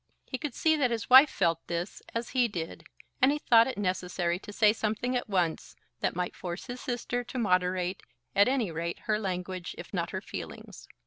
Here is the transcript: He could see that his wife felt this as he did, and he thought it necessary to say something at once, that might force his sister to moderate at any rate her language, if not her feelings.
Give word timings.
He 0.25 0.39
could 0.39 0.55
see 0.55 0.75
that 0.77 0.89
his 0.89 1.11
wife 1.11 1.29
felt 1.29 1.67
this 1.67 2.01
as 2.15 2.29
he 2.31 2.47
did, 2.47 2.85
and 3.21 3.31
he 3.31 3.37
thought 3.37 3.67
it 3.67 3.77
necessary 3.77 4.39
to 4.39 4.51
say 4.51 4.73
something 4.73 5.15
at 5.15 5.29
once, 5.29 5.75
that 5.99 6.15
might 6.15 6.35
force 6.35 6.65
his 6.65 6.81
sister 6.81 7.23
to 7.25 7.37
moderate 7.37 8.01
at 8.35 8.47
any 8.47 8.71
rate 8.71 8.97
her 9.01 9.19
language, 9.19 9.75
if 9.77 9.93
not 9.93 10.09
her 10.09 10.19
feelings. 10.21 10.87